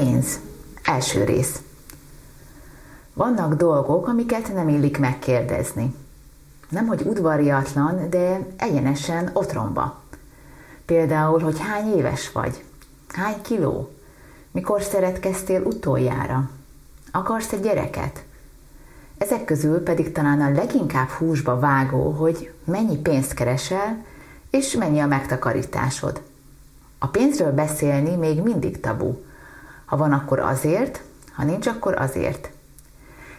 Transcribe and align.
pénz. 0.00 0.40
Első 0.84 1.24
rész. 1.24 1.62
Vannak 3.14 3.54
dolgok, 3.54 4.08
amiket 4.08 4.54
nem 4.54 4.68
illik 4.68 4.98
megkérdezni. 4.98 5.94
Nem, 6.68 6.86
hogy 6.86 7.02
udvariatlan, 7.04 8.10
de 8.10 8.46
egyenesen 8.56 9.30
otromba. 9.32 10.02
Például, 10.84 11.40
hogy 11.40 11.60
hány 11.60 11.96
éves 11.96 12.32
vagy, 12.32 12.64
hány 13.08 13.42
kiló, 13.42 13.90
mikor 14.50 14.82
szeretkeztél 14.82 15.62
utoljára, 15.62 16.50
akarsz 17.12 17.52
egy 17.52 17.60
gyereket. 17.60 18.24
Ezek 19.18 19.44
közül 19.44 19.82
pedig 19.82 20.12
talán 20.12 20.40
a 20.40 20.50
leginkább 20.50 21.08
húsba 21.08 21.58
vágó, 21.58 22.10
hogy 22.10 22.52
mennyi 22.64 22.96
pénzt 22.96 23.34
keresel, 23.34 24.04
és 24.50 24.74
mennyi 24.74 25.00
a 25.00 25.06
megtakarításod. 25.06 26.22
A 26.98 27.06
pénzről 27.06 27.52
beszélni 27.52 28.16
még 28.16 28.42
mindig 28.42 28.80
tabu. 28.80 29.14
Ha 29.90 29.96
van, 29.96 30.12
akkor 30.12 30.38
azért, 30.38 31.02
ha 31.32 31.44
nincs, 31.44 31.66
akkor 31.66 31.94
azért. 32.00 32.50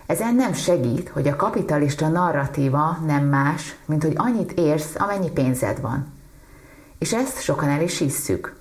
Ezen 0.06 0.36
nem 0.36 0.54
segít, 0.54 1.10
hogy 1.10 1.28
a 1.28 1.36
kapitalista 1.36 2.08
narratíva 2.08 2.98
nem 3.06 3.26
más, 3.26 3.76
mint 3.86 4.04
hogy 4.04 4.14
annyit 4.16 4.52
érsz, 4.52 4.96
amennyi 4.98 5.30
pénzed 5.30 5.82
van. 5.82 6.14
És 6.98 7.14
ezt 7.14 7.42
sokan 7.42 7.70
el 7.70 7.82
is 7.82 7.98
hisszük. 7.98 8.56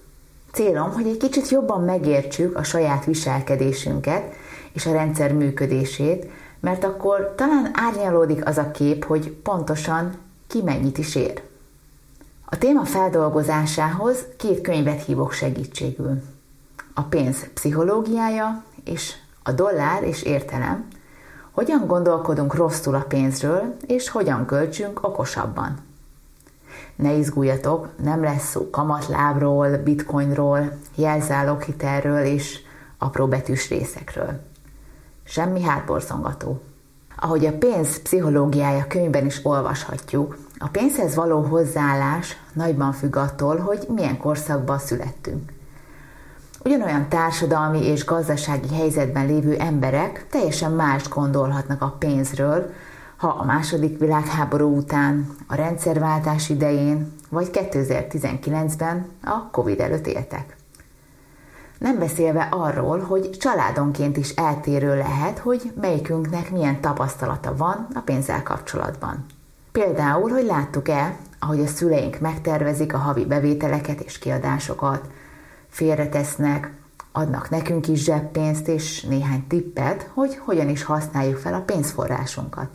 Célom, 0.52 0.92
hogy 0.92 1.06
egy 1.06 1.16
kicsit 1.16 1.48
jobban 1.48 1.84
megértsük 1.84 2.56
a 2.56 2.62
saját 2.62 3.04
viselkedésünket 3.04 4.34
és 4.72 4.86
a 4.86 4.92
rendszer 4.92 5.32
működését, 5.32 6.30
mert 6.60 6.84
akkor 6.84 7.34
talán 7.36 7.70
árnyalódik 7.72 8.46
az 8.46 8.58
a 8.58 8.70
kép, 8.70 9.04
hogy 9.04 9.30
pontosan 9.30 10.14
ki 10.46 10.62
mennyit 10.62 10.98
is 10.98 11.14
ér. 11.14 11.42
A 12.44 12.58
téma 12.58 12.84
feldolgozásához 12.84 14.24
két 14.36 14.60
könyvet 14.60 15.04
hívok 15.04 15.32
segítségül. 15.32 16.22
A 16.94 17.02
pénz 17.02 17.48
pszichológiája 17.54 18.62
és 18.84 19.14
a 19.42 19.52
dollár 19.52 20.02
és 20.02 20.22
értelem, 20.22 20.88
hogyan 21.50 21.86
gondolkodunk 21.86 22.54
rosszul 22.54 22.94
a 22.94 23.04
pénzről, 23.08 23.76
és 23.86 24.08
hogyan 24.08 24.46
költsünk 24.46 25.02
okosabban. 25.02 25.78
Ne 26.96 27.12
izguljatok, 27.12 27.88
nem 28.02 28.22
lesz 28.22 28.50
szó 28.50 28.70
kamatlábról, 28.70 29.76
bitcoinról, 29.76 30.72
jelzáloghitelről 30.94 32.24
és 32.24 32.60
apró 32.98 33.26
betűs 33.26 33.68
részekről. 33.68 34.40
Semmi 35.24 35.62
hátborzongató. 35.62 36.60
Ahogy 37.16 37.46
a 37.46 37.58
pénz 37.58 38.02
pszichológiája 38.02 38.86
könyvben 38.86 39.26
is 39.26 39.40
olvashatjuk, 39.42 40.36
a 40.58 40.68
pénzhez 40.68 41.14
való 41.14 41.40
hozzáállás 41.40 42.36
nagyban 42.52 42.92
függ 42.92 43.16
attól, 43.16 43.56
hogy 43.56 43.86
milyen 43.94 44.18
korszakban 44.18 44.78
születtünk. 44.78 45.52
Ugyanolyan 46.64 47.08
társadalmi 47.08 47.86
és 47.86 48.04
gazdasági 48.04 48.74
helyzetben 48.74 49.26
lévő 49.26 49.56
emberek 49.56 50.26
teljesen 50.30 50.72
mást 50.72 51.08
gondolhatnak 51.08 51.82
a 51.82 51.96
pénzről, 51.98 52.72
ha 53.16 53.28
a 53.28 53.44
második 53.44 53.98
világháború 53.98 54.76
után, 54.76 55.36
a 55.46 55.54
rendszerváltás 55.54 56.48
idején, 56.48 57.12
vagy 57.28 57.50
2019-ben 57.52 59.06
a 59.24 59.50
Covid 59.50 59.80
előtt 59.80 60.06
éltek. 60.06 60.56
Nem 61.78 61.98
beszélve 61.98 62.48
arról, 62.50 62.98
hogy 62.98 63.30
családonként 63.30 64.16
is 64.16 64.30
eltérő 64.30 64.96
lehet, 64.96 65.38
hogy 65.38 65.72
melyikünknek 65.80 66.50
milyen 66.50 66.80
tapasztalata 66.80 67.56
van 67.56 67.86
a 67.94 68.00
pénzzel 68.00 68.42
kapcsolatban. 68.42 69.26
Például, 69.72 70.30
hogy 70.30 70.44
láttuk-e, 70.44 71.16
ahogy 71.38 71.60
a 71.60 71.66
szüleink 71.66 72.20
megtervezik 72.20 72.94
a 72.94 72.98
havi 72.98 73.24
bevételeket 73.24 74.00
és 74.00 74.18
kiadásokat, 74.18 75.08
félretesznek, 75.70 76.72
adnak 77.12 77.50
nekünk 77.50 77.88
is 77.88 78.02
zseppénzt 78.02 78.68
és 78.68 79.02
néhány 79.02 79.46
tippet, 79.46 80.10
hogy 80.14 80.36
hogyan 80.36 80.68
is 80.68 80.82
használjuk 80.82 81.36
fel 81.38 81.54
a 81.54 81.60
pénzforrásunkat. 81.60 82.68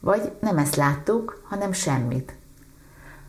Vagy 0.00 0.32
nem 0.40 0.58
ezt 0.58 0.76
láttuk, 0.76 1.42
hanem 1.48 1.72
semmit. 1.72 2.34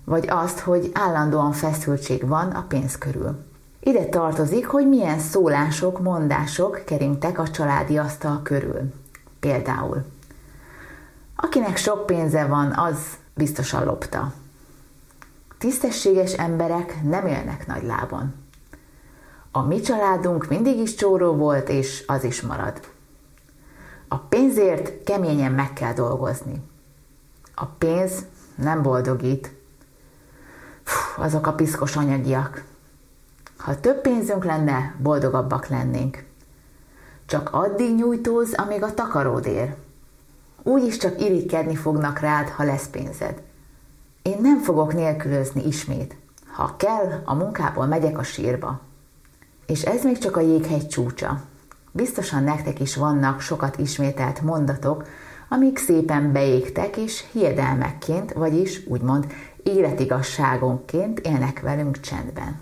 Vagy 0.03 0.27
azt, 0.29 0.59
hogy 0.59 0.91
állandóan 0.93 1.51
feszültség 1.51 2.27
van 2.27 2.49
a 2.49 2.65
pénz 2.67 2.97
körül. 2.97 3.45
Ide 3.79 4.05
tartozik, 4.05 4.67
hogy 4.67 4.87
milyen 4.87 5.19
szólások, 5.19 5.99
mondások 6.01 6.81
keringtek 6.85 7.39
a 7.39 7.49
családi 7.49 7.97
asztal 7.97 8.41
körül. 8.43 8.93
Például, 9.39 10.05
akinek 11.35 11.77
sok 11.77 12.05
pénze 12.05 12.45
van, 12.45 12.71
az 12.71 12.97
biztosan 13.33 13.85
lopta. 13.85 14.33
Tisztességes 15.57 16.33
emberek 16.33 17.03
nem 17.03 17.27
élnek 17.27 17.67
nagy 17.67 17.83
lábon. 17.83 18.33
A 19.57 19.61
mi 19.61 19.79
családunk 19.79 20.47
mindig 20.47 20.77
is 20.79 20.95
csóró 20.95 21.33
volt, 21.33 21.69
és 21.69 22.03
az 22.07 22.23
is 22.23 22.41
marad. 22.41 22.79
A 24.07 24.17
pénzért 24.17 25.03
keményen 25.03 25.51
meg 25.51 25.73
kell 25.73 25.93
dolgozni. 25.93 26.61
A 27.55 27.65
pénz 27.65 28.25
nem 28.55 28.81
boldogít. 28.81 29.51
Fú, 30.83 31.21
azok 31.21 31.47
a 31.47 31.53
piszkos 31.53 31.95
anyagiak. 31.95 32.63
Ha 33.57 33.79
több 33.79 34.01
pénzünk 34.01 34.45
lenne, 34.45 34.95
boldogabbak 34.97 35.67
lennénk. 35.67 36.23
Csak 37.25 37.49
addig 37.51 37.95
nyújtóz, 37.95 38.53
amíg 38.53 38.83
a 38.83 38.93
takaród 38.93 39.45
ér. 39.45 39.75
Úgyis 40.63 40.97
csak 40.97 41.21
irigykedni 41.21 41.75
fognak 41.75 42.19
rád, 42.19 42.49
ha 42.49 42.63
lesz 42.63 42.87
pénzed. 42.87 43.41
Én 44.21 44.37
nem 44.41 44.59
fogok 44.59 44.93
nélkülözni 44.93 45.67
ismét. 45.67 46.15
Ha 46.51 46.75
kell, 46.75 47.21
a 47.25 47.33
munkából 47.33 47.85
megyek 47.85 48.17
a 48.17 48.23
sírba. 48.23 48.85
És 49.67 49.81
ez 49.81 50.03
még 50.03 50.17
csak 50.17 50.37
a 50.37 50.41
jéghegy 50.41 50.87
csúcsa. 50.87 51.41
Biztosan 51.91 52.43
nektek 52.43 52.79
is 52.79 52.95
vannak 52.95 53.41
sokat 53.41 53.77
ismételt 53.77 54.41
mondatok, 54.41 55.07
amik 55.49 55.77
szépen 55.77 56.31
beégtek 56.31 56.97
és 56.97 57.23
hiedelmekként, 57.31 58.33
vagyis 58.33 58.81
úgymond 58.87 59.25
életigasságonként 59.63 61.19
élnek 61.19 61.59
velünk 61.61 61.99
csendben. 61.99 62.59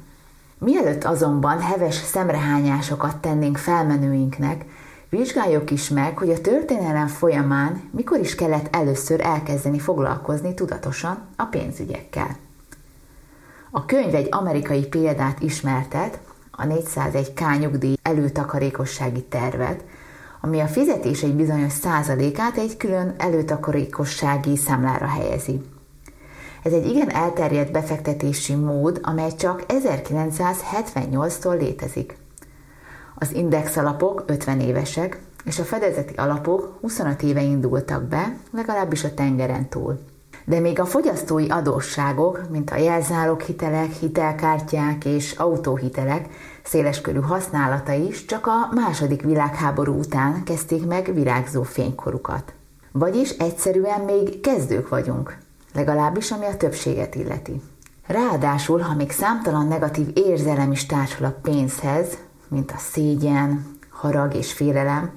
Mielőtt 0.58 1.04
azonban 1.04 1.60
heves 1.60 1.96
szemrehányásokat 1.96 3.18
tennénk 3.18 3.58
felmenőinknek, 3.58 4.66
vizsgáljuk 5.10 5.72
is 5.72 5.90
meg, 5.90 6.18
hogy 6.18 6.30
a 6.30 6.42
történelem 6.42 7.08
folyamán 7.08 7.82
mikor 7.92 8.20
is 8.20 8.36
kellett 8.36 8.76
először 8.76 9.22
elkezdeni 9.22 9.80
foglalkozni 9.80 10.54
tudatosan 10.54 11.18
a 11.36 11.44
pénzügyekkel. 11.44 12.38
A 13.72 13.86
könyv 13.86 14.16
egy 14.16 14.28
amerikai 14.32 14.86
példát 14.86 15.42
ismertet, 15.42 16.20
a 16.56 16.66
401 16.66 17.34
K 17.34 17.58
nyugdíj 17.60 17.96
előtakarékossági 18.02 19.24
tervet, 19.24 19.84
ami 20.42 20.60
a 20.60 20.68
fizetés 20.68 21.24
egy 21.24 21.36
bizonyos 21.36 21.72
százalékát 21.72 22.58
egy 22.58 22.78
külön 22.78 23.16
előtakarékossági 23.18 24.58
számlára 24.58 25.08
helyezi. 25.08 25.62
Ez 26.64 26.74
egy 26.74 26.86
igen 26.86 27.10
elterjedt 27.10 27.72
befektetési 27.72 28.56
mód, 28.56 29.00
amely 29.04 29.36
csak 29.36 29.64
1978-tól 29.68 31.58
létezik. 31.60 32.18
Az 33.16 33.34
index 33.34 33.78
alapok 33.78 34.24
50 34.28 34.60
évesek, 34.60 35.20
és 35.46 35.60
a 35.60 35.64
fedezeti 35.64 36.14
alapok 36.14 36.78
25 36.82 37.22
éve 37.22 37.42
indultak 37.42 38.04
be, 38.04 38.38
legalábbis 38.52 39.04
a 39.04 39.14
tengeren 39.14 39.70
túl. 39.70 40.00
De 40.46 40.60
még 40.60 40.80
a 40.80 40.86
fogyasztói 40.86 41.50
adósságok, 41.50 42.50
mint 42.50 42.70
a 42.70 42.78
jelzáloghitelek, 42.78 43.92
hitelkártyák 43.92 45.06
és 45.06 45.32
autóhitelek 45.32 46.30
széleskörű 46.64 47.20
használata 47.20 47.94
is 47.94 48.26
csak 48.26 48.48
a 48.48 48.70
második 48.74 49.22
világháború 49.22 49.94
után 49.94 50.44
kezdték 50.44 50.86
meg 50.86 51.14
virágzó 51.14 51.64
fénykorukat. 51.64 52.54
Vagyis 52.92 53.30
egyszerűen 53.30 54.02
még 54.02 54.42
kezdők 54.42 54.90
vagyunk, 54.90 55.38
legalábbis 55.74 56.32
ami 56.32 56.46
a 56.46 56.58
többséget 56.58 57.16
illeti. 57.16 57.62
Ráadásul, 58.08 58.80
ha 58.80 58.96
még 58.96 59.12
számtalan 59.12 59.68
negatív 59.68 60.08
érzelem 60.14 60.72
is 60.72 60.86
társul 60.86 61.26
a 61.26 61.38
pénzhez, 61.42 62.18
mint 62.48 62.72
a 62.72 62.78
szégyen, 62.78 63.78
harag 63.90 64.34
és 64.34 64.54
félelem, 64.54 65.12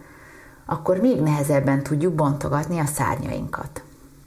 akkor 0.66 0.96
még 0.96 1.20
nehezebben 1.20 1.82
tudjuk 1.82 2.14
bontogatni 2.14 2.78
a 2.78 2.86
szárnyainkat. 2.86 3.82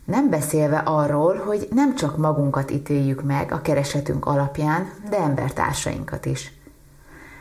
Nem 0.06 0.30
beszélve 0.30 0.78
arról, 0.78 1.36
hogy 1.36 1.68
nem 1.72 1.96
csak 1.96 2.18
magunkat 2.18 2.72
ítéljük 2.72 3.24
meg 3.24 3.52
a 3.52 3.62
keresetünk 3.62 4.26
alapján, 4.26 4.92
de 5.10 5.18
embertársainkat 5.18 6.26
is. 6.26 6.54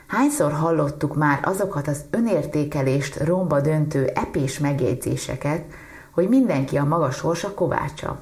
Hányszor 0.07 0.53
hallottuk 0.53 1.17
már 1.17 1.41
azokat 1.43 1.89
az 1.89 2.01
önértékelést 2.11 3.17
romba 3.17 3.61
döntő 3.61 4.07
epés 4.07 4.59
megjegyzéseket, 4.59 5.65
hogy 6.11 6.29
mindenki 6.29 6.77
a 6.77 6.85
maga 6.85 7.11
sorsa 7.11 7.55
kovácsa. 7.55 8.21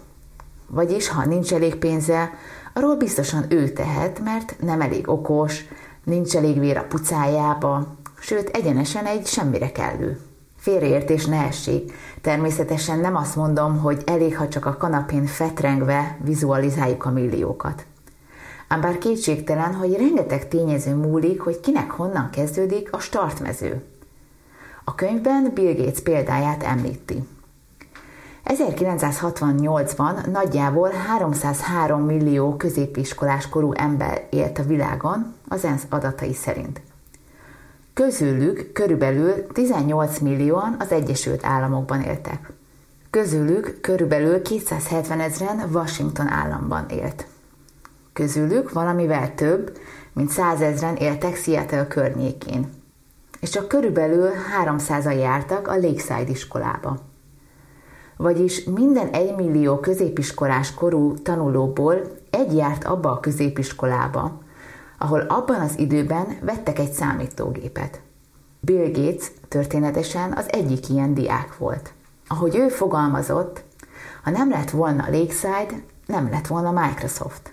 Vagyis, 0.67 1.09
ha 1.09 1.25
nincs 1.25 1.53
elég 1.53 1.77
pénze, 1.77 2.31
arról 2.75 2.97
biztosan 2.97 3.45
ő 3.49 3.69
tehet, 3.69 4.21
mert 4.25 4.57
nem 4.61 4.81
elég 4.81 5.09
okos, 5.09 5.65
nincs 6.05 6.37
elég 6.37 6.59
vér 6.59 6.77
a 6.77 6.87
pucájába, 6.89 7.87
sőt, 8.21 8.49
egyenesen 8.49 9.05
egy 9.05 9.27
semmire 9.27 9.73
kellő. 9.73 10.21
Félreértés 10.69 11.25
ne 11.25 11.37
essék. 11.37 11.93
Természetesen 12.21 12.99
nem 12.99 13.17
azt 13.17 13.37
mondom, 13.37 13.79
hogy 13.79 14.03
elég, 14.07 14.37
ha 14.37 14.49
csak 14.49 14.67
a 14.67 14.77
kanapén 14.77 15.27
fetrengve 15.27 16.19
vizualizáljuk 16.25 17.05
a 17.05 17.11
milliókat. 17.11 17.87
Ám 18.69 18.81
bár 18.81 18.99
kétségtelen, 18.99 19.75
hogy 19.75 19.97
rengeteg 19.97 20.49
tényező 20.49 20.95
múlik, 20.95 21.41
hogy 21.41 21.61
kinek 21.61 21.91
honnan 21.91 22.31
kezdődik 22.31 22.93
a 22.93 22.99
startmező. 22.99 23.83
A 24.85 24.95
könyvben 24.95 25.51
Bill 25.55 25.75
Gates 25.75 26.01
példáját 26.01 26.63
említi. 26.63 27.29
1968-ban 28.45 30.27
nagyjából 30.33 30.91
303 30.91 32.01
millió 32.03 32.57
középiskolás 32.57 33.49
korú 33.49 33.73
ember 33.73 34.27
élt 34.31 34.59
a 34.59 34.63
világon, 34.63 35.35
az 35.49 35.65
ENSZ 35.65 35.87
adatai 35.89 36.35
szerint. 36.35 36.81
Közülük 38.05 38.73
körülbelül 38.73 39.47
18 39.47 40.19
millióan 40.19 40.77
az 40.79 40.93
Egyesült 40.93 41.45
Államokban 41.45 42.01
éltek. 42.01 42.53
Közülük 43.11 43.81
körülbelül 43.81 44.43
270 44.43 45.21
ezeren 45.21 45.71
Washington 45.73 46.29
államban 46.29 46.89
élt. 46.89 47.27
Közülük 48.13 48.73
valamivel 48.73 49.35
több, 49.35 49.79
mint 50.13 50.31
100 50.31 50.61
ezeren 50.61 50.97
éltek 50.97 51.37
Seattle 51.37 51.87
környékén. 51.87 52.69
És 53.41 53.51
csak 53.51 53.69
körülbelül 53.69 54.31
300-an 54.65 55.19
jártak 55.19 55.69
a 55.69 55.77
Lakeside 55.77 56.31
iskolába. 56.31 56.99
Vagyis 58.17 58.65
minden 58.65 59.09
1 59.09 59.35
millió 59.35 59.79
középiskolás 59.79 60.75
korú 60.75 61.15
tanulóból 61.15 62.01
egy 62.31 62.57
járt 62.57 62.85
abba 62.85 63.11
a 63.11 63.21
középiskolába, 63.21 64.47
ahol 64.99 65.21
abban 65.21 65.61
az 65.61 65.79
időben 65.79 66.37
vettek 66.41 66.79
egy 66.79 66.93
számítógépet. 66.93 68.01
Bill 68.61 68.91
Gates 68.91 69.31
történetesen 69.49 70.33
az 70.33 70.53
egyik 70.53 70.89
ilyen 70.89 71.15
diák 71.15 71.57
volt. 71.57 71.93
Ahogy 72.29 72.57
ő 72.57 72.69
fogalmazott, 72.69 73.63
ha 74.23 74.31
nem 74.31 74.51
lett 74.51 74.71
volna 74.71 75.05
Lakeside, 75.11 75.83
nem 76.07 76.31
lett 76.31 76.47
volna 76.47 76.71
Microsoft. 76.71 77.53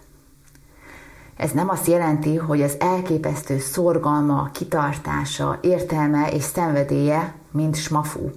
Ez 1.37 1.51
nem 1.51 1.69
azt 1.69 1.87
jelenti, 1.87 2.35
hogy 2.35 2.61
az 2.61 2.75
elképesztő 2.79 3.59
szorgalma, 3.59 4.49
kitartása, 4.53 5.59
értelme 5.61 6.31
és 6.31 6.43
szenvedélye 6.43 7.33
mind 7.51 7.75
smafú. 7.75 8.31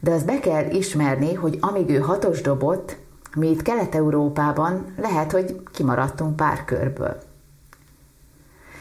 De 0.00 0.12
azt 0.12 0.26
be 0.26 0.38
kell 0.38 0.70
ismerni, 0.70 1.34
hogy 1.34 1.58
amíg 1.60 1.88
ő 1.90 1.98
hatos 1.98 2.40
dobott, 2.40 2.96
mi 3.36 3.50
itt 3.50 3.62
Kelet-Európában 3.62 4.84
lehet, 4.96 5.32
hogy 5.32 5.62
kimaradtunk 5.72 6.36
pár 6.36 6.64
körből. 6.64 7.18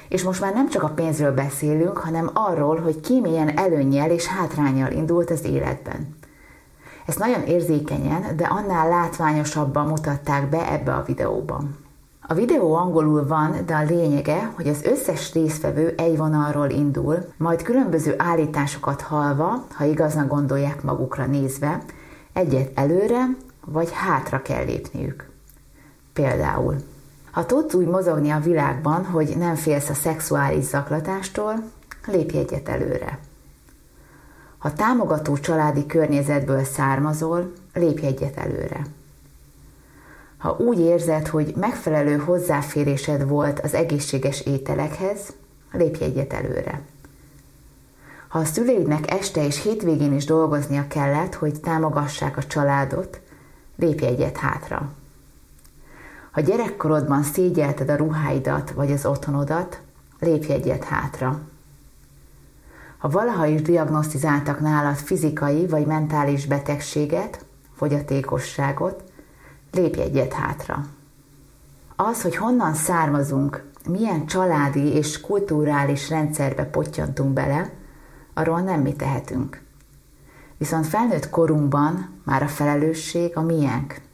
És 0.09 0.23
most 0.23 0.41
már 0.41 0.53
nem 0.53 0.69
csak 0.69 0.83
a 0.83 0.89
pénzről 0.89 1.33
beszélünk, 1.33 1.97
hanem 1.97 2.29
arról, 2.33 2.79
hogy 2.79 2.99
ki 2.99 3.19
milyen 3.19 3.57
előnnyel 3.57 4.09
és 4.09 4.25
hátrányjal 4.25 4.91
indult 4.91 5.29
az 5.29 5.43
életben. 5.43 6.15
Ezt 7.05 7.19
nagyon 7.19 7.43
érzékenyen, 7.43 8.35
de 8.35 8.45
annál 8.45 8.89
látványosabban 8.89 9.87
mutatták 9.87 10.49
be 10.49 10.71
ebbe 10.71 10.93
a 10.93 11.03
videóban. 11.03 11.77
A 12.27 12.33
videó 12.33 12.73
angolul 12.73 13.27
van, 13.27 13.55
de 13.65 13.75
a 13.75 13.83
lényege, 13.83 14.51
hogy 14.55 14.67
az 14.67 14.83
összes 14.83 15.33
résztvevő 15.33 15.93
egy 15.97 16.17
vonalról 16.17 16.69
indul, 16.69 17.17
majd 17.37 17.61
különböző 17.61 18.15
állításokat 18.17 19.01
halva, 19.01 19.65
ha 19.73 19.83
igaznak 19.83 20.27
gondolják 20.27 20.83
magukra 20.83 21.25
nézve, 21.25 21.81
egyet 22.33 22.71
előre 22.79 23.25
vagy 23.65 23.91
hátra 23.91 24.41
kell 24.41 24.63
lépniük. 24.63 25.29
Például, 26.13 26.75
ha 27.35 27.45
tudsz 27.45 27.73
úgy 27.73 27.87
mozogni 27.87 28.29
a 28.29 28.39
világban, 28.39 29.05
hogy 29.05 29.37
nem 29.37 29.55
félsz 29.55 29.89
a 29.89 29.93
szexuális 29.93 30.63
zaklatástól, 30.63 31.53
lépj 32.05 32.37
egyet 32.37 32.69
előre. 32.69 33.19
Ha 34.57 34.73
támogató 34.73 35.37
családi 35.37 35.85
környezetből 35.85 36.63
származol, 36.63 37.51
lépj 37.73 38.05
egyet 38.05 38.37
előre. 38.37 38.85
Ha 40.37 40.55
úgy 40.57 40.79
érzed, 40.79 41.27
hogy 41.27 41.53
megfelelő 41.55 42.17
hozzáférésed 42.17 43.27
volt 43.27 43.59
az 43.59 43.73
egészséges 43.73 44.41
ételekhez, 44.41 45.33
lépj 45.71 46.03
egyet 46.03 46.33
előre. 46.33 46.81
Ha 48.27 48.39
a 48.39 48.45
szüleidnek 48.45 49.11
este 49.11 49.45
és 49.45 49.61
hétvégén 49.63 50.13
is 50.13 50.25
dolgoznia 50.25 50.87
kellett, 50.87 51.33
hogy 51.33 51.59
támogassák 51.59 52.37
a 52.37 52.43
családot, 52.43 53.21
lépj 53.75 54.05
egyet 54.05 54.37
hátra. 54.37 54.93
Ha 56.35 56.41
gyerekkorodban 56.41 57.23
szégyelted 57.23 57.89
a 57.89 57.95
ruháidat 57.95 58.71
vagy 58.71 58.91
az 58.91 59.05
otthonodat, 59.05 59.81
lépj 60.19 60.51
egyet 60.51 60.83
hátra. 60.83 61.39
Ha 62.97 63.09
valaha 63.09 63.45
is 63.45 63.61
diagnosztizáltak 63.61 64.59
nálad 64.59 64.95
fizikai 64.95 65.67
vagy 65.67 65.85
mentális 65.85 66.45
betegséget, 66.45 67.45
fogyatékosságot, 67.75 69.03
lépj 69.71 70.01
egyet 70.01 70.33
hátra. 70.33 70.85
Az, 71.95 72.21
hogy 72.21 72.35
honnan 72.35 72.73
származunk, 72.73 73.71
milyen 73.87 74.25
családi 74.25 74.93
és 74.93 75.21
kulturális 75.21 76.09
rendszerbe 76.09 76.63
pottyantunk 76.65 77.33
bele, 77.33 77.71
arról 78.33 78.61
nem 78.61 78.81
mi 78.81 78.93
tehetünk. 78.93 79.61
Viszont 80.57 80.87
felnőtt 80.87 81.29
korunkban 81.29 82.09
már 82.23 82.43
a 82.43 82.47
felelősség 82.47 83.37
a 83.37 83.41
miénk. 83.41 84.04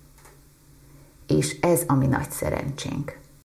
És 1.38 1.60
ez 1.60 1.84
a 1.88 1.94
mi 1.94 2.06
nagy 2.06 2.32
szerencsénk. 2.32 3.21